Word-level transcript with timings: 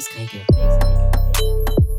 Bass 0.00 0.16
Maker. 0.16 1.89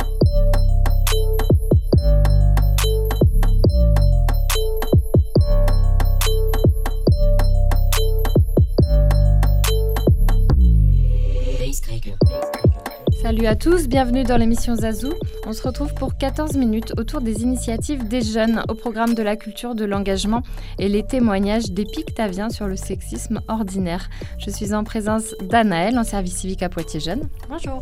Salut 13.31 13.47
à 13.47 13.55
tous, 13.55 13.87
bienvenue 13.87 14.25
dans 14.25 14.35
l'émission 14.35 14.75
Zazou. 14.75 15.13
On 15.47 15.53
se 15.53 15.63
retrouve 15.63 15.93
pour 15.93 16.17
14 16.17 16.57
minutes 16.57 16.91
autour 16.97 17.21
des 17.21 17.43
initiatives 17.43 18.05
des 18.05 18.21
jeunes 18.21 18.61
au 18.67 18.73
programme 18.73 19.13
de 19.13 19.23
la 19.23 19.37
culture 19.37 19.73
de 19.73 19.85
l'engagement 19.85 20.43
et 20.79 20.89
les 20.89 21.01
témoignages 21.03 21.71
des 21.71 21.85
Pictaviens 21.85 22.49
sur 22.49 22.67
le 22.67 22.75
sexisme 22.75 23.39
ordinaire. 23.47 24.09
Je 24.37 24.49
suis 24.49 24.73
en 24.73 24.83
présence 24.83 25.33
d'Anaël 25.43 25.97
en 25.97 26.03
service 26.03 26.39
civique 26.39 26.61
à 26.61 26.67
Poitiers 26.67 26.99
Jeunes. 26.99 27.29
Bonjour. 27.47 27.81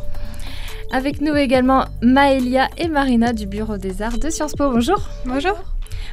Avec 0.91 1.19
nous 1.19 1.33
également 1.33 1.85
Maëlia 2.03 2.67
et 2.77 2.87
Marina 2.87 3.33
du 3.33 3.47
Bureau 3.47 3.77
des 3.77 4.03
Arts 4.03 4.19
de 4.19 4.29
Sciences 4.29 4.53
Po. 4.53 4.69
Bonjour. 4.69 5.01
Bonjour. 5.25 5.57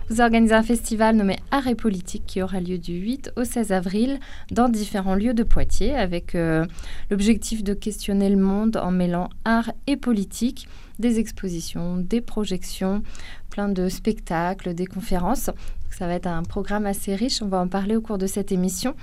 Vous 0.09 0.20
organisez 0.20 0.55
un 0.55 0.62
festival 0.62 1.16
nommé 1.16 1.37
Art 1.51 1.66
et 1.66 1.74
Politique 1.74 2.23
qui 2.27 2.41
aura 2.41 2.60
lieu 2.60 2.78
du 2.78 2.92
8 2.92 3.33
au 3.34 3.42
16 3.42 3.73
avril 3.73 4.20
dans 4.52 4.69
différents 4.69 5.16
lieux 5.16 5.34
de 5.34 5.42
Poitiers 5.42 5.96
avec 5.96 6.37
euh, 6.37 6.65
l'objectif 7.10 7.65
de 7.65 7.74
questionner 7.74 8.30
le 8.30 8.37
monde 8.37 8.77
en 8.77 8.92
mêlant 8.92 9.30
art 9.45 9.73
et 9.88 9.96
politique, 9.96 10.69
des 11.01 11.19
expositions, 11.19 11.96
des 11.96 12.20
projections, 12.20 13.02
plein 13.51 13.69
de 13.69 13.88
spectacles, 13.88 14.74
des 14.74 14.87
conférences. 14.87 15.51
Ça 15.91 16.07
va 16.07 16.15
être 16.15 16.29
un 16.29 16.45
programme 16.45 16.87
assez 16.87 17.16
riche, 17.16 17.43
on 17.43 17.48
va 17.48 17.59
en 17.59 17.68
parler 17.68 17.96
au 17.96 18.01
cours 18.01 18.18
de 18.18 18.29
cette 18.29 18.52
émission. 18.52 18.95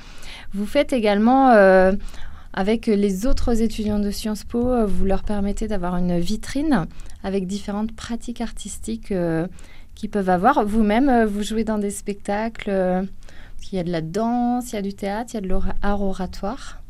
Vous 0.54 0.66
faites 0.66 0.94
également... 0.94 1.50
Euh, 1.50 1.92
avec 2.56 2.86
les 2.86 3.26
autres 3.26 3.64
étudiants 3.64 3.98
de 3.98 4.12
Sciences 4.12 4.44
Po, 4.44 4.70
euh, 4.70 4.86
vous 4.86 5.06
leur 5.06 5.24
permettez 5.24 5.68
d'avoir 5.68 5.96
une 5.98 6.20
vitrine 6.20 6.86
avec 7.24 7.48
différentes 7.48 7.96
pratiques 7.96 8.42
artistiques 8.42 9.12
qui 9.96 10.08
peuvent 10.08 10.30
avoir. 10.30 10.66
Vous-même, 10.66 11.10
euh, 11.10 11.26
vous 11.26 11.44
jouez 11.44 11.64
dans 11.64 11.78
des 11.78 11.92
spectacles, 11.92 12.70
euh, 12.70 13.04
il 13.72 13.76
y 13.76 13.80
a 13.80 13.84
de 13.84 13.92
la 13.92 14.02
danse, 14.02 14.72
il 14.72 14.76
y 14.76 14.80
a 14.80 14.82
du 14.82 14.94
théâtre, 14.94 15.32
il 15.34 15.36
y 15.36 15.38
a 15.38 15.42
de 15.42 15.48
l'art 15.48 16.02
oratoire. 16.02 16.82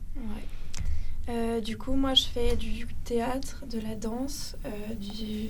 Euh, 1.29 1.61
du 1.61 1.77
coup, 1.77 1.93
moi, 1.93 2.13
je 2.15 2.25
fais 2.25 2.55
du 2.55 2.85
théâtre, 3.05 3.63
de 3.71 3.79
la 3.79 3.95
danse, 3.95 4.57
du, 4.99 5.49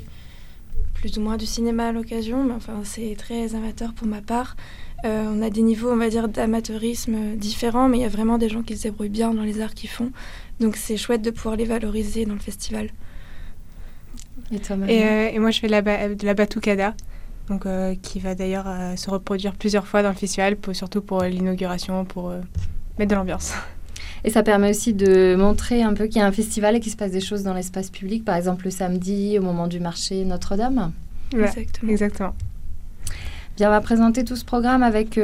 plus 0.94 1.18
ou 1.18 1.22
moins 1.22 1.38
du 1.38 1.48
cinéma 1.48 1.88
à 1.88 1.92
l'occasion, 1.92 2.44
mais 2.44 2.54
enfin, 2.54 2.82
c'est 2.84 3.16
très 3.18 3.56
amateur 3.56 3.94
pour 3.94 4.06
ma 4.06 4.22
part. 4.22 4.56
on 5.04 5.42
a 5.42 5.50
des 5.50 5.64
niveaux, 5.64 5.92
on 5.92 5.98
va 5.98 6.10
dire, 6.10 6.28
d'amateurisme 6.28 7.36
différents, 7.38 7.90
mais 7.90 7.98
il 7.98 8.02
y 8.02 8.06
a 8.06 8.10
vraiment 8.10 8.38
des 8.38 8.50
gens 8.50 8.62
qui 8.62 8.78
se 8.78 8.84
débrouillent 8.84 9.10
bien 9.10 9.34
dans 9.34 9.42
les 9.42 9.62
arts 9.62 9.74
qu'ils 9.74 9.90
font. 9.90 10.12
Donc, 10.60 10.76
c'est 10.76 10.98
chouette 10.98 11.24
de 11.24 11.32
pouvoir 11.32 11.56
les 11.56 11.66
valoriser 11.66 12.26
dans 12.26 12.36
le 12.36 12.40
festival. 12.40 12.92
Et, 14.52 14.60
toi, 14.60 14.78
et, 14.88 15.34
et, 15.34 15.40
moi, 15.40 15.50
je 15.50 15.60
fais 15.60 15.68
la, 15.68 15.82
de 15.82 16.26
la 16.26 16.34
batucada 16.36 16.94
donc 17.50 17.66
euh, 17.66 17.96
qui 18.02 18.20
va 18.20 18.36
d'ailleurs 18.36 18.66
euh, 18.68 18.96
se 18.96 19.10
reproduire 19.10 19.54
plusieurs 19.54 19.88
fois 19.88 20.04
dans 20.04 20.10
le 20.10 20.16
festival, 20.16 20.58
surtout 20.72 21.02
pour 21.02 21.24
l'inauguration, 21.24 22.06
pour 22.06 22.30
euh, 22.30 22.40
mettre 22.98 23.12
de 23.12 23.16
l'ambiance. 23.16 23.54
Et 24.24 24.30
ça 24.30 24.44
permet 24.44 24.70
aussi 24.70 24.94
de 24.94 25.36
montrer 25.36 25.84
un 25.84 25.94
peu 25.94 26.06
qu'il 26.06 26.18
y 26.18 26.22
a 26.22 26.26
un 26.26 26.32
festival 26.32 26.76
et 26.76 26.80
qu'il 26.80 26.92
se 26.92 26.98
passe 26.98 27.12
des 27.12 27.20
choses 27.20 27.44
dans 27.44 27.54
l'espace 27.54 27.90
public, 27.90 28.24
par 28.24 28.36
exemple 28.36 28.66
le 28.66 28.72
samedi 28.72 29.38
au 29.38 29.42
moment 29.42 29.68
du 29.68 29.82
marché 29.82 30.24
Notre-Dame. 30.24 30.94
exactement. 31.34 31.92
exactement. 31.92 32.36
Bien, 33.58 33.68
on 33.68 33.72
va 33.72 33.82
présenter 33.82 34.24
tout 34.24 34.36
ce 34.36 34.46
programme 34.46 34.82
avec 34.82 35.20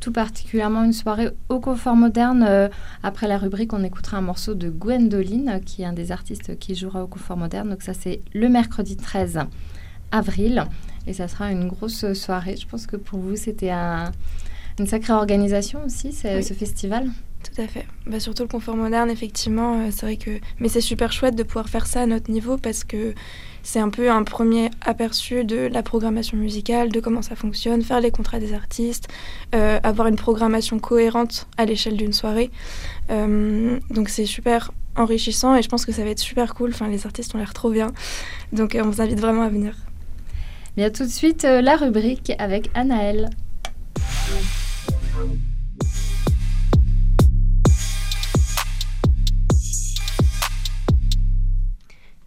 tout 0.00 0.12
particulièrement 0.12 0.82
une 0.82 0.92
soirée 0.92 1.28
au 1.50 1.60
confort 1.60 1.94
moderne. 1.94 2.70
après 3.04 3.28
la 3.28 3.38
rubrique, 3.38 3.72
on 3.74 3.84
écoutera 3.84 4.16
un 4.16 4.22
morceau 4.22 4.54
de 4.54 4.70
Gwendoline, 4.70 5.60
qui 5.64 5.82
est 5.82 5.86
un 5.86 5.92
des 5.92 6.10
artistes 6.10 6.58
qui 6.58 6.74
jouera 6.74 7.04
au 7.04 7.06
confort 7.06 7.36
moderne. 7.36 7.68
Donc 7.68 7.82
ça, 7.82 7.94
c'est 7.94 8.22
le 8.32 8.48
mercredi 8.48 8.96
13 8.96 9.40
avril. 10.10 10.66
Et 11.06 11.12
ça 11.12 11.28
sera 11.28 11.50
une 11.50 11.68
grosse 11.68 12.12
soirée. 12.14 12.56
Je 12.56 12.66
pense 12.66 12.86
que 12.86 12.96
pour 12.96 13.18
vous, 13.18 13.36
c'était 13.36 13.70
une 13.70 14.86
sacrée 14.86 15.12
organisation 15.12 15.84
aussi, 15.84 16.12
ce 16.12 16.54
festival. 16.54 17.10
Tout 17.44 17.60
à 17.60 17.66
fait. 17.66 17.86
Bah, 18.06 18.20
surtout 18.20 18.42
le 18.42 18.48
confort 18.48 18.76
moderne, 18.76 19.10
effectivement, 19.10 19.78
euh, 19.80 19.88
c'est 19.90 20.06
vrai 20.06 20.16
que. 20.16 20.30
Mais 20.60 20.68
c'est 20.68 20.80
super 20.80 21.12
chouette 21.12 21.36
de 21.36 21.42
pouvoir 21.42 21.68
faire 21.68 21.86
ça 21.86 22.02
à 22.02 22.06
notre 22.06 22.30
niveau 22.30 22.56
parce 22.56 22.84
que 22.84 23.14
c'est 23.62 23.80
un 23.80 23.90
peu 23.90 24.10
un 24.10 24.22
premier 24.24 24.70
aperçu 24.80 25.44
de 25.44 25.68
la 25.70 25.82
programmation 25.82 26.36
musicale, 26.36 26.90
de 26.90 27.00
comment 27.00 27.22
ça 27.22 27.36
fonctionne, 27.36 27.82
faire 27.82 28.00
les 28.00 28.10
contrats 28.10 28.38
des 28.38 28.54
artistes, 28.54 29.08
euh, 29.54 29.78
avoir 29.82 30.08
une 30.08 30.16
programmation 30.16 30.78
cohérente 30.78 31.46
à 31.56 31.64
l'échelle 31.64 31.96
d'une 31.96 32.12
soirée. 32.12 32.50
Euh, 33.10 33.78
donc 33.90 34.08
c'est 34.08 34.26
super 34.26 34.72
enrichissant 34.96 35.54
et 35.54 35.62
je 35.62 35.68
pense 35.68 35.84
que 35.84 35.92
ça 35.92 36.02
va 36.02 36.10
être 36.10 36.20
super 36.20 36.54
cool. 36.54 36.70
Enfin, 36.70 36.88
les 36.88 37.04
artistes 37.04 37.34
ont 37.34 37.38
l'air 37.38 37.52
trop 37.52 37.70
bien. 37.70 37.92
Donc 38.52 38.76
on 38.80 38.88
vous 38.88 39.00
invite 39.02 39.20
vraiment 39.20 39.42
à 39.42 39.48
venir. 39.48 39.74
Bien 40.76 40.90
tout 40.90 41.04
de 41.04 41.08
suite, 41.08 41.44
euh, 41.44 41.60
la 41.60 41.76
rubrique 41.76 42.32
avec 42.40 42.68
Anaël. 42.74 43.30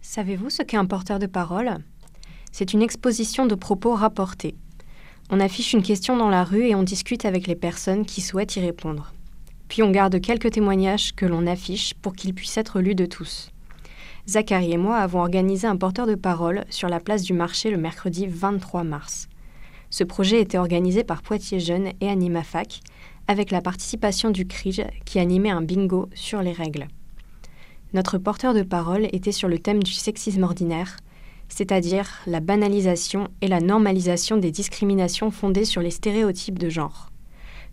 Savez-vous 0.00 0.48
ce 0.48 0.62
qu'est 0.62 0.78
un 0.78 0.86
porteur 0.86 1.18
de 1.18 1.26
parole? 1.26 1.76
C'est 2.50 2.72
une 2.72 2.80
exposition 2.80 3.44
de 3.44 3.54
propos 3.54 3.94
rapportés. 3.94 4.54
On 5.28 5.40
affiche 5.40 5.74
une 5.74 5.82
question 5.82 6.16
dans 6.16 6.30
la 6.30 6.42
rue 6.42 6.68
et 6.68 6.74
on 6.74 6.82
discute 6.82 7.26
avec 7.26 7.46
les 7.46 7.54
personnes 7.54 8.06
qui 8.06 8.22
souhaitent 8.22 8.56
y 8.56 8.60
répondre. 8.60 9.12
Puis 9.68 9.82
on 9.82 9.90
garde 9.90 10.18
quelques 10.22 10.52
témoignages 10.52 11.14
que 11.14 11.26
l'on 11.26 11.46
affiche 11.46 11.92
pour 11.92 12.14
qu'ils 12.14 12.32
puissent 12.32 12.56
être 12.56 12.80
lus 12.80 12.94
de 12.94 13.04
tous. 13.04 13.50
Zachary 14.28 14.72
et 14.72 14.76
moi 14.76 14.98
avons 14.98 15.20
organisé 15.20 15.66
un 15.66 15.78
porteur 15.78 16.06
de 16.06 16.14
parole 16.14 16.66
sur 16.68 16.90
la 16.90 17.00
place 17.00 17.22
du 17.22 17.32
marché 17.32 17.70
le 17.70 17.78
mercredi 17.78 18.26
23 18.26 18.84
mars. 18.84 19.26
Ce 19.88 20.04
projet 20.04 20.42
était 20.42 20.58
organisé 20.58 21.02
par 21.02 21.22
Poitiers 21.22 21.60
Jeunes 21.60 21.92
et 22.02 22.10
AnimaFac, 22.10 22.80
avec 23.26 23.50
la 23.50 23.62
participation 23.62 24.30
du 24.30 24.46
CRIJ 24.46 24.82
qui 25.06 25.18
animait 25.18 25.48
un 25.48 25.62
bingo 25.62 26.10
sur 26.12 26.42
les 26.42 26.52
règles. 26.52 26.88
Notre 27.94 28.18
porteur 28.18 28.52
de 28.52 28.60
parole 28.60 29.08
était 29.12 29.32
sur 29.32 29.48
le 29.48 29.58
thème 29.58 29.82
du 29.82 29.92
sexisme 29.92 30.42
ordinaire, 30.42 30.98
c'est-à-dire 31.48 32.10
la 32.26 32.40
banalisation 32.40 33.28
et 33.40 33.48
la 33.48 33.60
normalisation 33.60 34.36
des 34.36 34.50
discriminations 34.50 35.30
fondées 35.30 35.64
sur 35.64 35.80
les 35.80 35.90
stéréotypes 35.90 36.58
de 36.58 36.68
genre. 36.68 37.12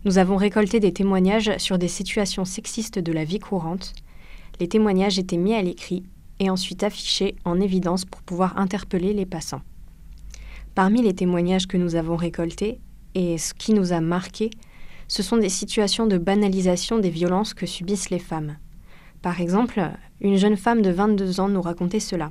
Nous 0.06 0.16
avons 0.16 0.36
récolté 0.36 0.80
des 0.80 0.94
témoignages 0.94 1.54
sur 1.58 1.76
des 1.76 1.88
situations 1.88 2.46
sexistes 2.46 2.98
de 2.98 3.12
la 3.12 3.24
vie 3.24 3.40
courante. 3.40 3.92
Les 4.58 4.68
témoignages 4.68 5.18
étaient 5.18 5.36
mis 5.36 5.52
à 5.52 5.60
l'écrit 5.60 6.04
et 6.40 6.50
ensuite 6.50 6.82
affiché 6.82 7.36
en 7.44 7.60
évidence 7.60 8.04
pour 8.04 8.22
pouvoir 8.22 8.58
interpeller 8.58 9.12
les 9.12 9.26
passants. 9.26 9.62
Parmi 10.74 11.02
les 11.02 11.14
témoignages 11.14 11.66
que 11.66 11.76
nous 11.76 11.96
avons 11.96 12.16
récoltés, 12.16 12.80
et 13.14 13.38
ce 13.38 13.54
qui 13.54 13.72
nous 13.72 13.92
a 13.92 14.00
marqué, 14.00 14.50
ce 15.08 15.22
sont 15.22 15.38
des 15.38 15.48
situations 15.48 16.06
de 16.06 16.18
banalisation 16.18 16.98
des 16.98 17.10
violences 17.10 17.54
que 17.54 17.64
subissent 17.64 18.10
les 18.10 18.18
femmes. 18.18 18.56
Par 19.22 19.40
exemple, 19.40 19.80
une 20.20 20.36
jeune 20.36 20.56
femme 20.56 20.82
de 20.82 20.90
22 20.90 21.40
ans 21.40 21.48
nous 21.48 21.62
racontait 21.62 22.00
cela. 22.00 22.30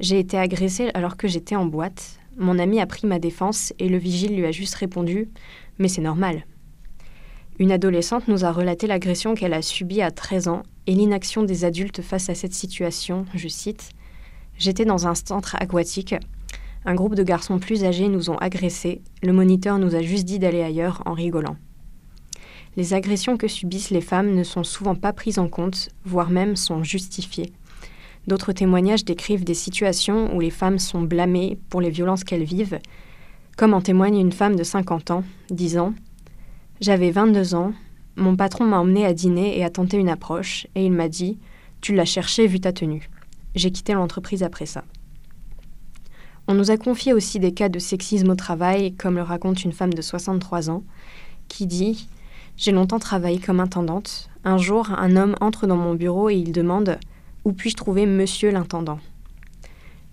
J'ai 0.00 0.18
été 0.18 0.36
agressée 0.38 0.90
alors 0.94 1.16
que 1.16 1.28
j'étais 1.28 1.56
en 1.56 1.64
boîte. 1.64 2.18
Mon 2.36 2.58
ami 2.58 2.80
a 2.80 2.86
pris 2.86 3.06
ma 3.06 3.18
défense 3.18 3.72
et 3.78 3.88
le 3.88 3.96
vigile 3.96 4.36
lui 4.36 4.44
a 4.44 4.52
juste 4.52 4.74
répondu 4.74 5.30
Mais 5.78 5.88
c'est 5.88 6.02
normal. 6.02 6.44
Une 7.58 7.72
adolescente 7.72 8.28
nous 8.28 8.44
a 8.44 8.52
relaté 8.52 8.86
l'agression 8.86 9.34
qu'elle 9.34 9.54
a 9.54 9.62
subie 9.62 10.02
à 10.02 10.10
13 10.10 10.48
ans 10.48 10.62
et 10.86 10.94
l'inaction 10.94 11.42
des 11.42 11.64
adultes 11.64 12.02
face 12.02 12.28
à 12.28 12.34
cette 12.34 12.54
situation, 12.54 13.26
je 13.34 13.48
cite, 13.48 13.90
J'étais 14.58 14.86
dans 14.86 15.06
un 15.06 15.14
centre 15.14 15.54
aquatique. 15.60 16.14
Un 16.86 16.94
groupe 16.94 17.14
de 17.14 17.22
garçons 17.22 17.58
plus 17.58 17.84
âgés 17.84 18.08
nous 18.08 18.30
ont 18.30 18.38
agressés. 18.38 19.02
Le 19.22 19.32
moniteur 19.32 19.78
nous 19.78 19.94
a 19.94 20.00
juste 20.00 20.24
dit 20.24 20.38
d'aller 20.38 20.62
ailleurs 20.62 21.02
en 21.04 21.12
rigolant. 21.12 21.56
Les 22.76 22.94
agressions 22.94 23.36
que 23.36 23.48
subissent 23.48 23.90
les 23.90 24.00
femmes 24.00 24.34
ne 24.34 24.44
sont 24.44 24.64
souvent 24.64 24.94
pas 24.94 25.12
prises 25.12 25.38
en 25.38 25.48
compte, 25.48 25.90
voire 26.04 26.30
même 26.30 26.56
sont 26.56 26.82
justifiées. 26.82 27.52
D'autres 28.26 28.52
témoignages 28.52 29.04
décrivent 29.04 29.44
des 29.44 29.54
situations 29.54 30.34
où 30.34 30.40
les 30.40 30.50
femmes 30.50 30.78
sont 30.78 31.02
blâmées 31.02 31.58
pour 31.68 31.80
les 31.80 31.90
violences 31.90 32.24
qu'elles 32.24 32.44
vivent, 32.44 32.78
comme 33.56 33.74
en 33.74 33.80
témoigne 33.80 34.18
une 34.18 34.32
femme 34.32 34.56
de 34.56 34.64
50 34.64 35.10
ans, 35.10 35.24
disant 35.50 35.94
J'avais 36.80 37.10
22 37.10 37.54
ans, 37.54 37.72
mon 38.16 38.34
patron 38.34 38.64
m'a 38.64 38.78
emmené 38.78 39.04
à 39.04 39.12
dîner 39.12 39.58
et 39.58 39.64
a 39.64 39.70
tenté 39.70 39.98
une 39.98 40.08
approche, 40.08 40.66
et 40.74 40.84
il 40.84 40.92
m'a 40.92 41.08
dit 41.08 41.38
Tu 41.80 41.94
l'as 41.94 42.06
cherché 42.06 42.46
vu 42.46 42.60
ta 42.60 42.72
tenue. 42.72 43.10
J'ai 43.54 43.70
quitté 43.70 43.92
l'entreprise 43.92 44.42
après 44.42 44.66
ça. 44.66 44.84
On 46.48 46.54
nous 46.54 46.70
a 46.70 46.76
confié 46.76 47.12
aussi 47.12 47.38
des 47.40 47.52
cas 47.52 47.68
de 47.68 47.78
sexisme 47.78 48.30
au 48.30 48.34
travail, 48.34 48.94
comme 48.94 49.16
le 49.16 49.22
raconte 49.22 49.64
une 49.64 49.72
femme 49.72 49.92
de 49.92 50.00
63 50.00 50.70
ans, 50.70 50.82
qui 51.48 51.66
dit 51.66 52.08
J'ai 52.56 52.72
longtemps 52.72 52.98
travaillé 52.98 53.38
comme 53.38 53.60
intendante. 53.60 54.30
Un 54.44 54.56
jour, 54.56 54.90
un 54.96 55.16
homme 55.16 55.36
entre 55.40 55.66
dans 55.66 55.76
mon 55.76 55.94
bureau 55.94 56.30
et 56.30 56.36
il 56.36 56.52
demande 56.52 56.98
Où 57.44 57.52
puis-je 57.52 57.76
trouver 57.76 58.06
monsieur 58.06 58.50
l'intendant? 58.50 59.00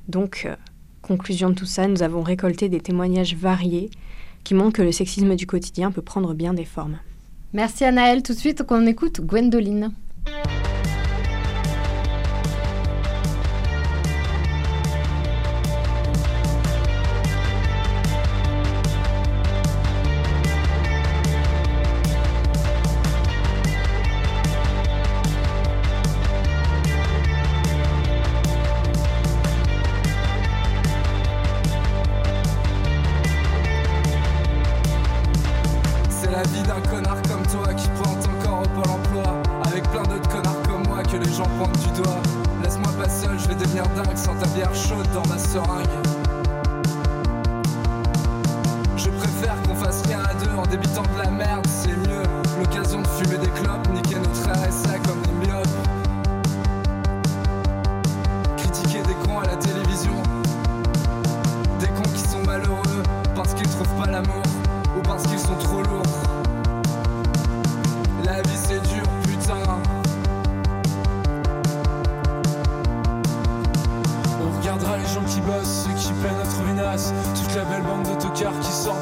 Donc, 0.09 0.44
euh, 0.45 0.56
conclusion 1.01 1.49
de 1.49 1.56
tout 1.56 1.65
ça, 1.65 1.88
nous 1.88 2.03
avons 2.03 2.21
récolté 2.21 2.67
des 2.67 2.81
témoignages 2.81 3.35
variés 3.35 3.89
qui 4.44 4.56
montrent 4.56 4.77
que 4.77 4.81
le 4.81 4.91
sexisme 4.91 5.35
du 5.35 5.47
quotidien 5.47 5.91
peut 5.91 6.01
prendre 6.01 6.33
bien 6.33 6.53
des 6.53 6.65
formes. 6.65 6.97
Merci 7.53 7.85
Anaël. 7.85 8.23
Tout 8.23 8.33
de 8.33 8.39
suite, 8.39 8.63
qu'on 8.63 8.85
écoute 8.88 9.21
Gwendoline. 9.21 9.91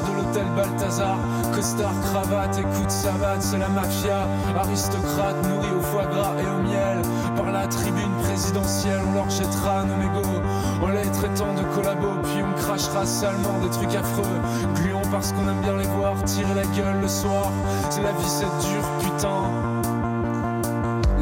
De 0.06 0.16
l'hôtel 0.16 0.46
Balthazar. 0.56 1.18
Costard, 1.54 1.94
cravate, 2.02 2.58
écoute 2.58 2.90
savate, 2.90 3.42
c'est 3.42 3.58
la 3.58 3.68
mafia. 3.68 4.26
Aristocrate, 4.58 5.36
nourri 5.48 5.68
au 5.76 5.80
foie 5.80 6.06
gras 6.06 6.34
et 6.40 6.46
au 6.46 6.62
miel. 6.62 7.02
Par 7.36 7.50
la 7.50 7.66
tribune 7.66 8.12
présidentielle, 8.22 9.00
on 9.08 9.14
leur 9.14 9.30
jettera 9.30 9.84
nos 9.84 9.96
mégots. 9.96 10.40
En 10.82 10.88
les 10.88 11.10
traitant 11.12 11.54
de 11.54 11.62
collabos, 11.74 12.20
puis 12.24 12.42
on 12.42 12.52
crachera 12.60 13.06
salement 13.06 13.58
des 13.62 13.70
trucs 13.70 13.94
affreux. 13.94 14.40
Gluons 14.76 15.08
parce 15.10 15.32
qu'on 15.32 15.48
aime 15.48 15.60
bien 15.62 15.76
les 15.76 15.88
voir 15.96 16.14
tirer 16.24 16.54
la 16.54 16.64
gueule 16.64 17.00
le 17.00 17.08
soir. 17.08 17.50
C'est 17.90 18.02
la 18.02 18.12
vie, 18.12 18.28
c'est 18.28 18.44
dur, 18.44 18.82
putain. 19.00 19.42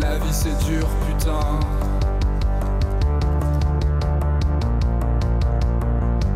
La 0.01 0.17
vie, 0.17 0.33
c'est 0.33 0.59
dur, 0.65 0.87
putain. 1.07 1.41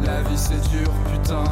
La 0.04 0.20
vie 0.20 0.36
c'est 0.36 0.60
dur, 0.68 0.90
putain. 1.10 1.44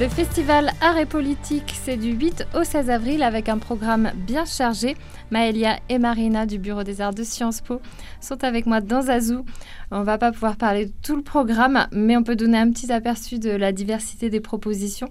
Le 0.00 0.08
festival 0.08 0.70
Art 0.80 0.96
et 0.96 1.04
Politique, 1.04 1.74
c'est 1.78 1.98
du 1.98 2.12
8 2.12 2.46
au 2.58 2.64
16 2.64 2.88
avril 2.88 3.22
avec 3.22 3.50
un 3.50 3.58
programme 3.58 4.10
bien 4.16 4.46
chargé. 4.46 4.96
Maëlia 5.30 5.78
et 5.90 5.98
Marina 5.98 6.46
du 6.46 6.58
Bureau 6.58 6.84
des 6.84 7.02
Arts 7.02 7.12
de 7.12 7.22
Sciences 7.22 7.60
Po 7.60 7.82
sont 8.22 8.42
avec 8.42 8.64
moi 8.64 8.80
dans 8.80 9.10
Azou. 9.10 9.44
On 9.90 10.02
va 10.02 10.16
pas 10.16 10.32
pouvoir 10.32 10.56
parler 10.56 10.86
de 10.86 10.92
tout 11.02 11.16
le 11.16 11.22
programme, 11.22 11.86
mais 11.92 12.16
on 12.16 12.22
peut 12.22 12.34
donner 12.34 12.56
un 12.56 12.70
petit 12.70 12.90
aperçu 12.90 13.38
de 13.38 13.50
la 13.50 13.72
diversité 13.72 14.30
des 14.30 14.40
propositions. 14.40 15.10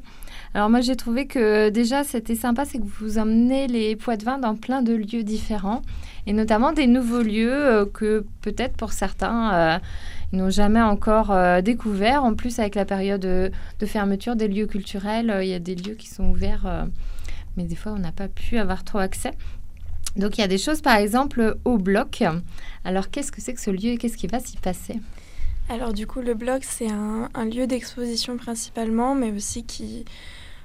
Alors 0.55 0.71
moi 0.71 0.81
j'ai 0.81 0.95
trouvé 0.95 1.27
que 1.27 1.69
déjà 1.69 2.03
c'était 2.03 2.33
sympa, 2.33 2.65
c'est 2.65 2.79
que 2.79 2.87
vous 2.99 3.19
emmenez 3.19 3.67
les 3.67 3.95
Poitevins 3.95 4.39
dans 4.39 4.55
plein 4.55 4.81
de 4.81 4.93
lieux 4.93 5.21
différents 5.21 5.83
et 6.25 6.33
notamment 6.33 6.71
des 6.71 6.87
nouveaux 6.87 7.21
lieux 7.21 7.53
euh, 7.53 7.85
que 7.85 8.25
peut-être 8.41 8.75
pour 8.75 8.91
certains 8.91 9.53
euh, 9.53 9.79
ils 10.31 10.39
n'ont 10.39 10.49
jamais 10.49 10.81
encore 10.81 11.31
euh, 11.31 11.61
découvert. 11.61 12.23
En 12.23 12.33
plus 12.35 12.59
avec 12.59 12.75
la 12.75 12.85
période 12.85 13.21
de, 13.21 13.51
de 13.79 13.85
fermeture 13.85 14.35
des 14.35 14.47
lieux 14.47 14.67
culturels, 14.67 15.29
euh, 15.29 15.43
il 15.43 15.49
y 15.49 15.53
a 15.53 15.59
des 15.59 15.75
lieux 15.75 15.95
qui 15.95 16.07
sont 16.07 16.25
ouverts, 16.25 16.65
euh, 16.65 16.85
mais 17.57 17.63
des 17.63 17.75
fois 17.75 17.93
on 17.93 17.99
n'a 17.99 18.11
pas 18.11 18.27
pu 18.27 18.57
avoir 18.57 18.83
trop 18.83 18.99
accès. 18.99 19.31
Donc 20.15 20.37
il 20.37 20.41
y 20.41 20.43
a 20.43 20.47
des 20.47 20.57
choses 20.57 20.81
par 20.81 20.95
exemple 20.95 21.57
au 21.65 21.77
bloc. 21.77 22.23
Alors 22.83 23.09
qu'est-ce 23.09 23.31
que 23.31 23.41
c'est 23.41 23.53
que 23.53 23.61
ce 23.61 23.71
lieu 23.71 23.91
et 23.91 23.97
qu'est-ce 23.97 24.17
qui 24.17 24.27
va 24.27 24.39
s'y 24.39 24.57
passer? 24.57 24.99
Alors 25.69 25.93
du 25.93 26.07
coup, 26.07 26.21
le 26.21 26.33
bloc, 26.33 26.63
c'est 26.63 26.89
un, 26.89 27.29
lieu 27.45 27.67
d'exposition 27.67 28.37
principalement, 28.37 29.13
mais 29.13 29.31
aussi 29.31 29.63
qui, 29.63 30.03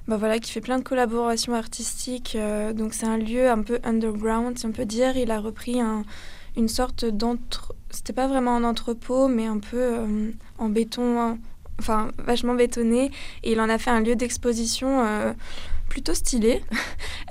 bah 0.08 0.16
voilà, 0.16 0.38
qui 0.38 0.50
fait 0.50 0.62
plein 0.62 0.78
de 0.78 0.82
collaborations 0.82 1.54
artistiques. 1.54 2.36
euh, 2.36 2.72
donc 2.72 2.94
c'est 2.94 3.06
un 3.06 3.18
lieu 3.18 3.50
un 3.50 3.62
peu 3.62 3.80
underground, 3.84 4.58
si 4.58 4.64
on 4.64 4.72
peut 4.72 4.86
dire. 4.86 5.14
Il 5.18 5.30
a 5.30 5.40
repris 5.40 5.78
un- 5.78 6.04
une 6.56 6.68
sorte 6.68 7.04
d'entre... 7.04 7.74
C'était 7.90 8.12
pas 8.12 8.26
vraiment 8.26 8.56
un 8.56 8.64
entrepôt, 8.64 9.28
mais 9.28 9.46
un 9.46 9.58
peu 9.58 9.80
euh, 9.80 10.30
en 10.58 10.68
béton, 10.68 11.38
enfin 11.78 12.10
vachement 12.18 12.54
bétonné. 12.54 13.10
Et 13.42 13.52
il 13.52 13.60
en 13.60 13.68
a 13.68 13.78
fait 13.78 13.90
un 13.90 14.00
lieu 14.00 14.16
d'exposition 14.16 15.04
euh, 15.04 15.32
plutôt 15.88 16.14
stylé. 16.14 16.62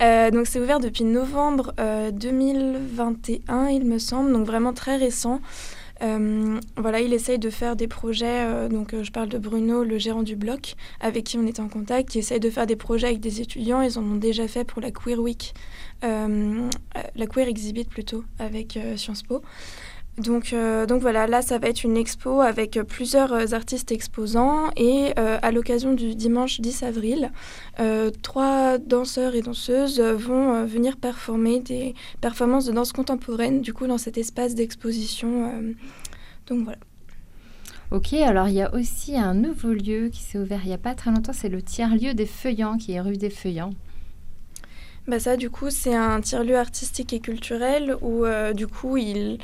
Euh, 0.00 0.32
donc 0.32 0.48
c'est 0.48 0.58
ouvert 0.58 0.80
depuis 0.80 1.04
novembre 1.04 1.72
euh, 1.78 2.10
2021, 2.10 3.68
il 3.68 3.84
me 3.84 4.00
semble, 4.00 4.32
donc 4.32 4.44
vraiment 4.44 4.72
très 4.72 4.96
récent. 4.96 5.40
Euh, 6.02 6.58
voilà, 6.76 7.00
il 7.00 7.12
essaye 7.12 7.38
de 7.38 7.50
faire 7.50 7.76
des 7.76 7.88
projets. 7.88 8.26
euh, 8.26 8.68
donc, 8.68 8.94
euh, 8.94 9.04
je 9.04 9.12
parle 9.12 9.28
de 9.28 9.38
Bruno, 9.38 9.84
le 9.84 9.98
gérant 9.98 10.22
du 10.22 10.36
bloc, 10.36 10.74
avec 11.00 11.24
qui 11.24 11.38
on 11.38 11.46
est 11.46 11.60
en 11.60 11.68
contact, 11.68 12.10
qui 12.10 12.18
essaye 12.18 12.40
de 12.40 12.50
faire 12.50 12.66
des 12.66 12.76
projets 12.76 13.08
avec 13.08 13.20
des 13.20 13.40
étudiants. 13.40 13.80
Ils 13.82 13.98
en 13.98 14.02
ont 14.02 14.16
déjà 14.16 14.48
fait 14.48 14.64
pour 14.64 14.82
la 14.82 14.90
Queer 14.90 15.18
Week, 15.20 15.54
la 16.02 17.26
Queer 17.26 17.48
Exhibit 17.48 17.84
plutôt, 17.84 18.24
avec 18.38 18.78
Sciences 18.96 19.22
Po. 19.22 19.42
Donc, 20.16 20.52
euh, 20.52 20.86
donc 20.86 21.02
voilà, 21.02 21.26
là, 21.26 21.42
ça 21.42 21.58
va 21.58 21.68
être 21.68 21.82
une 21.82 21.96
expo 21.96 22.40
avec 22.40 22.76
euh, 22.76 22.84
plusieurs 22.84 23.32
euh, 23.32 23.46
artistes 23.52 23.90
exposants. 23.90 24.70
Et 24.76 25.12
euh, 25.18 25.38
à 25.42 25.50
l'occasion 25.50 25.92
du 25.92 26.14
dimanche 26.14 26.60
10 26.60 26.84
avril, 26.84 27.32
euh, 27.80 28.12
trois 28.22 28.78
danseurs 28.78 29.34
et 29.34 29.42
danseuses 29.42 30.00
vont 30.00 30.64
venir 30.66 30.96
performer 30.98 31.60
des 31.60 31.94
performances 32.20 32.66
de 32.66 32.72
danse 32.72 32.92
contemporaine, 32.92 33.60
du 33.60 33.72
coup, 33.72 33.88
dans 33.88 33.98
cet 33.98 34.16
espace 34.16 34.54
d'exposition. 34.54 35.52
donc 36.46 36.64
voilà. 36.64 36.78
Ok, 37.90 38.12
alors 38.14 38.48
il 38.48 38.54
y 38.54 38.62
a 38.62 38.72
aussi 38.74 39.16
un 39.16 39.34
nouveau 39.34 39.72
lieu 39.72 40.08
qui 40.08 40.20
s'est 40.20 40.38
ouvert 40.38 40.60
il 40.64 40.68
n'y 40.68 40.74
a 40.74 40.78
pas 40.78 40.94
très 40.94 41.10
longtemps, 41.10 41.32
c'est 41.32 41.50
le 41.50 41.62
tiers-lieu 41.62 42.14
des 42.14 42.26
Feuillants 42.26 42.76
qui 42.76 42.92
est 42.92 43.00
rue 43.00 43.16
des 43.16 43.30
Feuillants. 43.30 43.74
Bah 45.06 45.20
ça, 45.20 45.36
du 45.36 45.50
coup, 45.50 45.70
c'est 45.70 45.94
un 45.94 46.20
tiers-lieu 46.20 46.56
artistique 46.56 47.12
et 47.12 47.20
culturel 47.20 47.96
où, 48.00 48.24
du 48.54 48.66
coup, 48.66 48.96
il, 48.96 49.38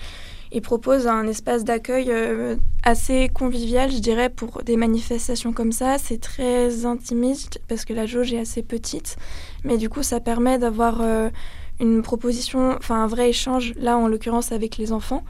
il 0.53 0.63
propose 0.63 1.07
un 1.07 1.27
espace 1.27 1.65
d'accueil 1.65 2.07
euh, 2.09 2.57
assez 2.83 3.29
convivial, 3.33 3.91
je 3.91 3.99
dirais, 3.99 4.31
pour 4.31 4.63
des 4.65 4.77
manifestations 4.77 5.53
comme 5.53 5.73
ça. 5.73 5.99
C'est 5.99 6.21
très 6.21 6.85
intimiste 6.87 7.61
parce 7.69 7.85
que 7.85 7.93
la 7.93 8.07
jauge 8.07 8.33
est 8.33 8.41
assez 8.41 8.63
petite, 8.63 9.17
mais 9.65 9.79
du 9.79 9.89
coup, 9.89 10.03
ça 10.03 10.19
permet 10.19 10.59
d'avoir 10.59 11.03
euh, 11.03 11.31
une 11.79 12.03
proposition, 12.03 12.75
enfin 12.77 12.97
un 12.97 13.07
vrai 13.07 13.29
échange, 13.29 13.75
là, 13.77 13.97
en 13.97 14.09
l'occurrence, 14.09 14.51
avec 14.51 14.77
les 14.77 14.91
enfants. 14.91 15.23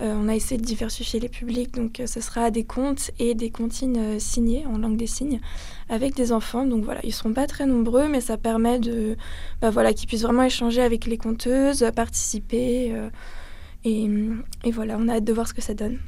Euh, 0.00 0.14
on 0.16 0.28
a 0.28 0.36
essayé 0.36 0.60
de 0.60 0.64
diversifier 0.64 1.18
les 1.18 1.28
publics, 1.28 1.74
donc 1.74 2.00
ce 2.06 2.20
sera 2.20 2.52
des 2.52 2.64
contes 2.64 3.10
et 3.18 3.34
des 3.34 3.50
comptines 3.50 4.20
signées 4.20 4.64
en 4.64 4.78
langue 4.78 4.96
des 4.96 5.08
signes 5.08 5.40
avec 5.88 6.14
des 6.14 6.30
enfants. 6.30 6.64
Donc 6.64 6.84
voilà, 6.84 7.00
ils 7.02 7.12
seront 7.12 7.32
pas 7.32 7.48
très 7.48 7.66
nombreux, 7.66 8.06
mais 8.06 8.20
ça 8.20 8.36
permet 8.36 8.78
de 8.78 9.16
bah 9.60 9.70
voilà, 9.70 9.92
qu'ils 9.92 10.06
puissent 10.06 10.22
vraiment 10.22 10.44
échanger 10.44 10.82
avec 10.82 11.06
les 11.06 11.18
conteuses, 11.18 11.84
participer. 11.96 12.94
Et, 13.84 14.08
et 14.64 14.70
voilà, 14.70 14.96
on 14.98 15.08
a 15.08 15.14
hâte 15.14 15.24
de 15.24 15.32
voir 15.32 15.46
ce 15.48 15.54
que 15.54 15.62
ça 15.62 15.74
donne. 15.74 15.98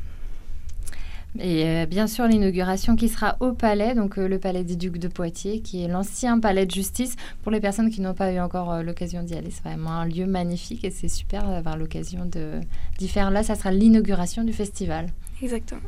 Et 1.39 1.65
euh, 1.65 1.87
bien 1.87 2.09
sûr, 2.09 2.27
l'inauguration 2.27 2.97
qui 2.97 3.09
sera 3.09 3.37
au 3.39 3.53
palais, 3.53 3.95
donc 3.95 4.19
euh, 4.19 4.27
le 4.27 4.41
palais 4.41 4.65
des 4.65 4.75
Ducs 4.75 4.99
de 4.99 5.07
Poitiers, 5.07 5.61
qui 5.61 5.85
est 5.85 5.87
l'ancien 5.87 6.41
palais 6.41 6.67
de 6.67 6.73
justice. 6.73 7.15
Pour 7.43 7.53
les 7.53 7.61
personnes 7.61 7.89
qui 7.89 8.01
n'ont 8.01 8.15
pas 8.15 8.33
eu 8.33 8.41
encore 8.41 8.73
euh, 8.73 8.83
l'occasion 8.83 9.23
d'y 9.23 9.35
aller, 9.37 9.51
c'est 9.53 9.63
vraiment 9.63 9.93
un 9.93 10.07
lieu 10.07 10.27
magnifique 10.27 10.85
et 10.85 10.91
c'est 10.91 11.07
super 11.09 11.47
d'avoir 11.49 11.77
l'occasion 11.77 12.27
de- 12.27 12.59
d'y 12.99 13.07
faire. 13.07 13.31
Là, 13.31 13.45
ça 13.45 13.55
sera 13.55 13.71
l'inauguration 13.71 14.43
du 14.43 14.53
festival. 14.53 15.07
Exactement. 15.41 15.81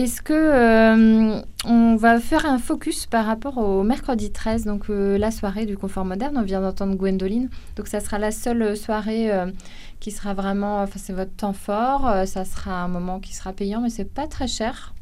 Est-ce 0.00 0.22
que 0.22 0.32
euh, 0.32 1.42
on 1.66 1.96
va 1.96 2.20
faire 2.20 2.46
un 2.46 2.56
focus 2.56 3.04
par 3.04 3.26
rapport 3.26 3.58
au 3.58 3.82
mercredi 3.82 4.32
13, 4.32 4.64
donc 4.64 4.88
euh, 4.88 5.18
la 5.18 5.30
soirée 5.30 5.66
du 5.66 5.76
confort 5.76 6.06
moderne? 6.06 6.38
On 6.38 6.42
vient 6.42 6.62
d'entendre 6.62 6.94
Gwendoline, 6.94 7.50
donc 7.76 7.86
ça 7.86 8.00
sera 8.00 8.18
la 8.18 8.30
seule 8.30 8.78
soirée 8.78 9.30
euh, 9.30 9.52
qui 10.00 10.10
sera 10.10 10.32
vraiment, 10.32 10.80
enfin 10.80 10.98
c'est 10.98 11.12
votre 11.12 11.36
temps 11.36 11.52
fort. 11.52 12.10
ça 12.26 12.46
sera 12.46 12.82
un 12.82 12.88
moment 12.88 13.20
qui 13.20 13.34
sera 13.34 13.52
payant, 13.52 13.82
mais 13.82 13.90
c'est 13.90 14.10
pas 14.10 14.26
très 14.26 14.48
cher. 14.48 14.94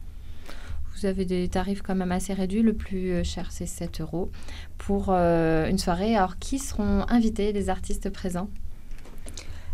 Vous 0.96 1.06
avez 1.06 1.24
des 1.24 1.48
tarifs 1.48 1.82
quand 1.82 1.94
même 1.94 2.10
assez 2.10 2.34
réduits. 2.34 2.62
Le 2.62 2.72
plus 2.72 3.24
cher 3.24 3.46
c'est 3.50 3.66
7 3.66 4.00
euros 4.00 4.32
pour 4.78 5.12
une 5.12 5.78
soirée. 5.78 6.16
Alors 6.16 6.40
qui 6.40 6.58
seront 6.58 7.06
invités, 7.08 7.52
les 7.52 7.70
artistes 7.70 8.10
présents? 8.10 8.48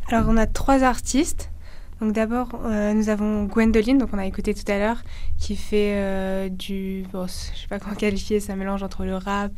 Alors, 0.09 0.27
on 0.29 0.37
a 0.37 0.47
trois 0.47 0.83
artistes. 0.83 1.49
Donc 2.01 2.13
d'abord, 2.13 2.49
nous 2.95 3.09
avons 3.09 3.45
Gwendoline, 3.45 3.99
donc 3.99 4.11
on 4.13 4.19
a 4.19 4.27
écouté 4.27 4.53
tout 4.53 4.71
à 4.71 4.79
l'heure, 4.79 5.03
qui 5.39 5.57
fait 5.57 6.51
du, 6.51 7.05
bon, 7.13 7.27
je 7.27 7.33
sais 7.33 7.69
pas 7.69 7.79
comment 7.79 7.95
qualifier, 7.95 8.41
ça 8.41 8.57
mélange 8.57 8.83
entre 8.83 9.05
le 9.05 9.17
rap, 9.17 9.53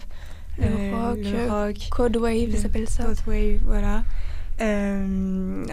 le 0.59 1.49
rock, 1.50 1.88
Code 1.90 2.16
Wave, 2.19 2.52
ça 2.52 2.62
s'appelle 2.62 2.88
ça. 2.88 3.05
Code 3.05 3.21
Wave, 3.26 3.61
voilà. 3.64 4.05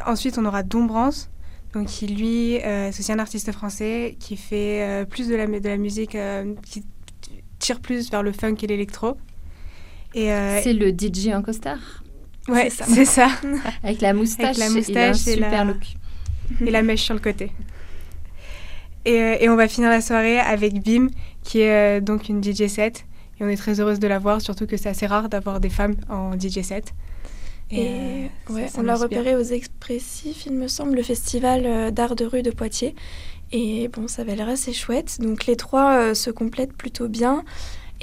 ensuite, 0.08 0.38
on 0.38 0.46
aura 0.46 0.64
Dombrance, 0.64 1.30
donc 1.74 1.88
qui 1.88 2.08
lui, 2.08 2.60
c'est 2.62 3.00
aussi 3.00 3.12
un 3.12 3.20
artiste 3.20 3.52
français 3.52 4.16
qui 4.20 4.38
fait 4.38 5.06
plus 5.10 5.28
de 5.28 5.36
la, 5.36 5.46
de 5.48 5.68
la 5.68 5.78
musique 5.78 6.18
qui 6.64 6.84
tire 7.64 7.80
plus 7.80 8.12
vers 8.12 8.24
le 8.24 8.32
funk 8.32 8.56
et 8.62 8.68
l'électro. 8.68 9.18
Euh, 10.16 10.60
c'est 10.62 10.74
le 10.74 10.90
DJ 10.90 11.30
en 11.34 11.42
costard 11.42 12.04
Ouais, 12.48 12.70
c'est 12.70 13.06
ça. 13.06 13.30
Avec 13.84 14.02
la 14.02 14.14
moustache, 14.14 14.58
la 14.58 14.70
moustache 14.70 15.28
et, 15.28 15.36
super 15.36 15.66
look. 15.66 15.96
Et 16.62 16.72
la 16.72 16.82
mèche 16.82 17.04
sur 17.04 17.14
le 17.14 17.20
côté. 17.20 17.52
Et, 19.06 19.20
euh, 19.20 19.36
et, 19.40 19.50
on 19.50 19.56
va 19.56 19.68
finir 19.68 19.90
la 19.90 20.02
soirée 20.02 20.40
avec 20.40 20.82
Bim, 20.84 21.10
qui 21.44 21.60
est 21.60 21.98
euh, 21.98 22.02
donc 22.02 22.30
une 22.30 22.44
DJ 22.44 22.68
set. 22.68 23.06
Et 23.40 23.44
on 23.44 23.50
est 23.50 23.58
très 23.58 23.80
heureuse 23.80 24.00
de 24.00 24.08
la 24.08 24.20
voir, 24.20 24.42
surtout 24.42 24.66
que 24.66 24.78
c'est 24.78 24.90
assez 24.90 25.08
rare 25.08 25.28
d'avoir 25.30 25.60
des 25.60 25.70
femmes 25.70 25.96
en 26.10 26.34
DJ 26.34 26.62
set. 26.62 26.94
Et, 27.72 28.30
ouais, 28.50 28.68
on 28.78 28.84
l'a 28.84 28.96
repéré 28.96 29.36
aux 29.36 29.42
Expressifs, 29.42 30.46
il 30.46 30.54
me 30.54 30.68
semble, 30.68 30.96
le 30.96 31.02
festival 31.02 31.92
d'art 31.92 32.16
de 32.16 32.26
rue 32.26 32.44
de 32.44 32.52
Poitiers. 32.52 32.94
Et 33.52 33.88
bon, 33.88 34.08
ça 34.08 34.22
avait 34.22 34.36
l'air 34.36 34.50
assez 34.50 34.74
chouette. 34.74 35.18
Donc 35.20 35.48
les 35.48 35.56
trois 35.56 36.14
se 36.14 36.30
complètent 36.30 36.74
plutôt 36.74 37.08
bien 37.08 37.44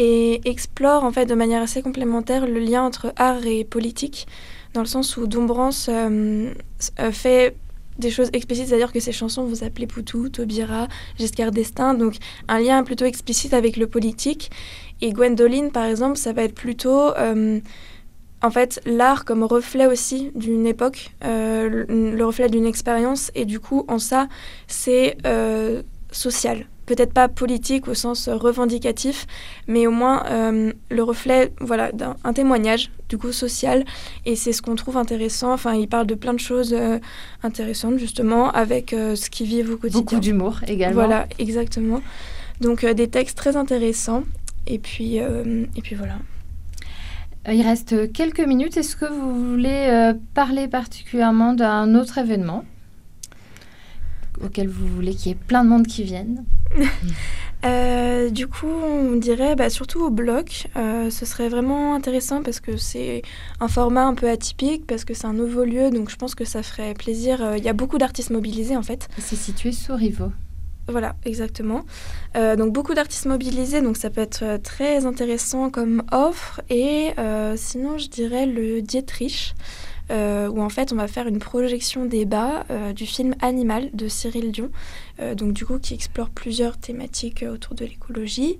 et 0.00 0.40
explore 0.48 1.04
en 1.04 1.12
fait 1.12 1.26
de 1.26 1.34
manière 1.34 1.62
assez 1.62 1.82
complémentaire 1.82 2.46
le 2.46 2.58
lien 2.58 2.82
entre 2.82 3.12
art 3.16 3.44
et 3.44 3.64
politique, 3.64 4.26
dans 4.72 4.80
le 4.80 4.86
sens 4.86 5.16
où 5.18 5.26
Dombrance 5.26 5.90
euh, 5.92 6.52
euh, 7.00 7.12
fait 7.12 7.54
des 8.00 8.10
choses 8.10 8.30
explicites, 8.32 8.68
c'est-à-dire 8.68 8.92
que 8.92 9.00
ses 9.00 9.12
chansons 9.12 9.44
vous 9.44 9.64
appelez 9.64 9.86
Poutou, 9.86 10.28
Taubira, 10.28 10.88
Giscard 11.18 11.50
d'Estaing, 11.52 11.94
donc 11.94 12.16
un 12.48 12.58
lien 12.58 12.82
plutôt 12.82 13.04
explicite 13.04 13.54
avec 13.54 13.76
le 13.76 13.86
politique. 13.86 14.50
Et 15.00 15.12
Gwendoline, 15.12 15.70
par 15.70 15.84
exemple, 15.84 16.16
ça 16.16 16.32
va 16.32 16.42
être 16.42 16.54
plutôt 16.54 17.16
euh, 17.16 17.60
en 18.42 18.50
fait 18.50 18.80
l'art 18.84 19.24
comme 19.24 19.44
reflet 19.44 19.86
aussi 19.86 20.30
d'une 20.34 20.66
époque, 20.66 21.12
le 21.22 22.22
reflet 22.22 22.48
d'une 22.48 22.66
expérience, 22.66 23.30
et 23.34 23.44
du 23.44 23.60
coup 23.60 23.84
en 23.88 23.98
ça 23.98 24.28
c'est 24.66 25.16
social 26.10 26.66
peut-être 26.90 27.12
pas 27.12 27.28
politique 27.28 27.86
au 27.86 27.94
sens 27.94 28.28
revendicatif, 28.28 29.28
mais 29.68 29.86
au 29.86 29.92
moins 29.92 30.24
euh, 30.26 30.72
le 30.90 31.02
reflet 31.04 31.52
voilà, 31.60 31.92
d'un 31.92 32.32
témoignage 32.32 32.90
du 33.08 33.16
coup 33.16 33.30
social. 33.30 33.84
Et 34.26 34.34
c'est 34.34 34.52
ce 34.52 34.60
qu'on 34.60 34.74
trouve 34.74 34.96
intéressant. 34.96 35.52
Enfin, 35.52 35.74
il 35.74 35.86
parle 35.86 36.08
de 36.08 36.16
plein 36.16 36.34
de 36.34 36.40
choses 36.40 36.74
euh, 36.74 36.98
intéressantes 37.44 37.98
justement 37.98 38.50
avec 38.50 38.92
euh, 38.92 39.14
ce 39.14 39.30
qu'ils 39.30 39.46
vivent 39.46 39.70
au 39.70 39.76
quotidien. 39.76 40.00
Beaucoup 40.00 40.18
d'humour 40.18 40.60
également. 40.66 40.94
Voilà, 40.94 41.28
exactement. 41.38 42.02
Donc 42.60 42.84
des 42.84 43.08
textes 43.08 43.38
très 43.38 43.54
intéressants. 43.56 44.24
Et 44.66 44.78
puis, 44.78 45.16
et 45.16 45.82
puis 45.82 45.94
voilà. 45.94 46.16
Il 47.50 47.62
reste 47.62 48.12
quelques 48.12 48.46
minutes. 48.46 48.76
Est-ce 48.76 48.94
que 48.94 49.06
vous 49.06 49.32
voulez 49.50 50.12
parler 50.34 50.68
particulièrement 50.68 51.54
d'un 51.54 51.94
autre 51.94 52.18
événement 52.18 52.64
auquel 54.44 54.68
vous 54.68 54.86
voulez 54.86 55.14
qu'il 55.14 55.28
y 55.28 55.32
ait 55.32 55.44
plein 55.46 55.64
de 55.64 55.70
monde 55.70 55.86
qui 55.86 56.02
vienne? 56.02 56.44
euh, 57.64 58.30
du 58.30 58.46
coup, 58.46 58.66
on 58.66 59.16
dirait 59.16 59.56
bah, 59.56 59.70
surtout 59.70 60.00
au 60.04 60.10
bloc, 60.10 60.68
euh, 60.76 61.10
ce 61.10 61.26
serait 61.26 61.48
vraiment 61.48 61.94
intéressant 61.94 62.42
parce 62.42 62.60
que 62.60 62.76
c'est 62.76 63.22
un 63.60 63.68
format 63.68 64.04
un 64.04 64.14
peu 64.14 64.28
atypique, 64.28 64.86
parce 64.86 65.04
que 65.04 65.14
c'est 65.14 65.26
un 65.26 65.32
nouveau 65.32 65.64
lieu, 65.64 65.90
donc 65.90 66.10
je 66.10 66.16
pense 66.16 66.34
que 66.34 66.44
ça 66.44 66.62
ferait 66.62 66.94
plaisir. 66.94 67.42
Euh, 67.42 67.58
il 67.58 67.64
y 67.64 67.68
a 67.68 67.72
beaucoup 67.72 67.98
d'artistes 67.98 68.30
mobilisés 68.30 68.76
en 68.76 68.82
fait. 68.82 69.08
C'est 69.18 69.36
situé 69.36 69.72
sous 69.72 69.94
Rivaux. 69.94 70.32
Voilà, 70.88 71.14
exactement. 71.24 71.84
donc 72.34 72.72
beaucoup 72.72 72.94
d'artistes 72.94 73.26
mobilisés, 73.26 73.80
donc 73.80 73.96
ça 73.96 74.10
peut 74.10 74.22
être 74.22 74.60
très 74.60 75.06
intéressant 75.06 75.70
comme 75.70 76.02
offre. 76.10 76.62
Et 76.68 77.10
sinon, 77.54 77.96
je 77.96 78.08
dirais 78.08 78.46
le 78.46 78.82
Dietrich. 78.82 79.54
Euh, 80.10 80.48
où 80.48 80.60
en 80.60 80.68
fait 80.68 80.92
on 80.92 80.96
va 80.96 81.06
faire 81.06 81.28
une 81.28 81.38
projection 81.38 82.04
débat 82.04 82.64
euh, 82.70 82.92
du 82.92 83.06
film 83.06 83.34
Animal 83.40 83.90
de 83.94 84.08
Cyril 84.08 84.50
Dion, 84.50 84.70
euh, 85.20 85.36
donc 85.36 85.52
du 85.52 85.64
coup 85.64 85.78
qui 85.78 85.94
explore 85.94 86.30
plusieurs 86.30 86.78
thématiques 86.78 87.44
autour 87.48 87.74
de 87.74 87.84
l'écologie. 87.84 88.58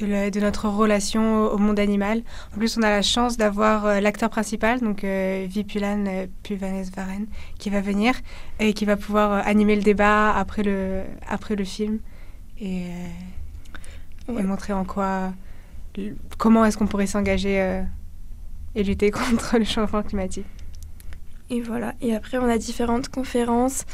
De, 0.00 0.40
notre 0.40 0.68
relation 0.68 1.44
au 1.52 1.56
monde 1.56 1.78
animal. 1.78 2.24
En 2.52 2.58
plus, 2.58 2.76
on 2.76 2.82
a 2.82 2.90
la 2.90 3.02
chance 3.02 3.36
d'avoir 3.36 4.00
l'acteur 4.00 4.28
principal, 4.28 4.80
donc 4.80 5.04
Vipulan 5.04 6.26
Puvanes-Varen, 6.42 7.26
qui 7.60 7.70
va 7.70 7.80
venir 7.80 8.14
et 8.58 8.72
qui 8.72 8.86
va 8.86 8.96
pouvoir 8.96 9.46
animer 9.46 9.76
le 9.76 9.82
débat 9.82 10.34
après 10.34 10.64
le, 10.64 11.02
après 11.28 11.54
le 11.54 11.62
film 11.62 12.00
et, 12.60 12.86
et 14.28 14.42
montrer 14.42 14.72
en 14.72 14.84
quoi, 14.84 15.32
comment 16.38 16.64
est-ce 16.64 16.76
qu'on 16.76 16.88
pourrait 16.88 17.06
s'engager 17.06 17.84
et 18.74 18.82
lutter 18.82 19.10
contre 19.12 19.58
le 19.58 19.64
changement 19.64 20.02
climatique. 20.02 20.46
Et 21.50 21.60
voilà. 21.60 21.94
Et 22.00 22.14
après, 22.14 22.38
on 22.38 22.48
a 22.48 22.56
différentes 22.56 23.08
conférences 23.08 23.84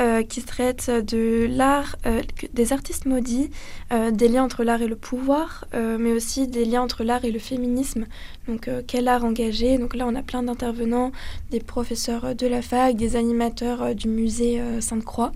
euh, 0.00 0.22
qui 0.22 0.42
traitent 0.42 0.90
de 0.90 1.46
l'art, 1.50 1.96
euh, 2.06 2.22
des 2.52 2.72
artistes 2.74 3.06
maudits, 3.06 3.50
euh, 3.92 4.10
des 4.10 4.28
liens 4.28 4.44
entre 4.44 4.62
l'art 4.62 4.82
et 4.82 4.86
le 4.86 4.96
pouvoir, 4.96 5.64
mais 5.72 6.12
aussi 6.12 6.48
des 6.48 6.64
liens 6.64 6.82
entre 6.82 7.04
l'art 7.04 7.24
et 7.24 7.30
le 7.30 7.38
féminisme. 7.38 8.06
Donc, 8.46 8.70
quel 8.86 9.08
art 9.08 9.24
engagé 9.24 9.78
Donc 9.78 9.94
là, 9.94 10.06
on 10.06 10.14
a 10.14 10.22
plein 10.22 10.42
d'intervenants, 10.42 11.12
des 11.50 11.60
professeurs 11.60 12.34
de 12.34 12.46
la 12.46 12.62
fac, 12.62 12.96
des 12.96 13.16
animateurs 13.16 13.94
du 13.94 14.08
musée 14.08 14.60
Sainte-Croix. 14.80 15.32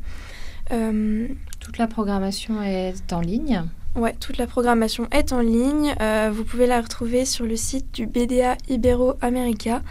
Toute 0.69 1.79
la 1.79 1.87
programmation 1.87 2.63
est 2.63 3.13
en 3.13 3.21
ligne 3.21 3.65
Ouais, 3.95 4.15
toute 4.19 4.39
la 4.39 4.47
programmation 4.47 5.07
est 5.11 5.33
en 5.33 5.41
ligne. 5.41 5.95
vous 6.33 6.45
pouvez 6.45 6.67
la 6.67 6.81
retrouver 6.81 7.25
sur 7.25 7.45
le 7.45 7.57
site 7.57 7.93
du 7.95 8.07
BDA 8.07 8.57
Ibero-America. 8.69 9.83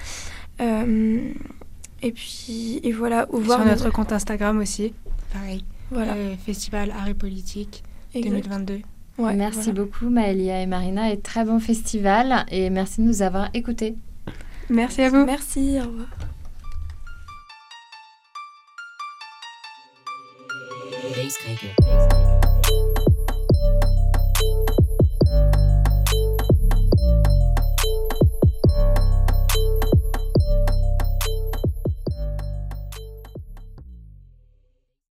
Et 2.02 2.12
puis, 2.12 2.80
et 2.84 2.92
voilà. 2.92 3.28
Ou 3.32 3.40
voir 3.40 3.60
sur 3.60 3.68
notre 3.68 3.90
compte 3.92 4.12
Instagram 4.12 4.60
aussi, 4.60 4.94
pareil. 5.34 5.64
Voilà. 5.92 6.14
Euh, 6.14 6.36
Festival 6.46 6.92
Art 6.92 7.08
et 7.08 7.14
Politique 7.14 7.84
2022. 8.14 8.82
Ouais, 9.18 9.36
merci 9.36 9.72
beaucoup 9.72 10.10
Maëlia 10.10 10.62
et 10.62 10.66
Marina 10.66 11.12
et 11.12 11.20
très 11.20 11.46
bon 11.46 11.60
festival 11.60 12.46
et 12.50 12.70
merci 12.70 13.02
de 13.02 13.06
nous 13.06 13.22
avoir 13.22 13.50
écoutés. 13.54 13.96
Merci 14.70 15.02
à 15.02 15.10
vous. 15.10 15.26
Merci, 15.26 15.78
au 15.80 15.84
revoir. 15.84 16.08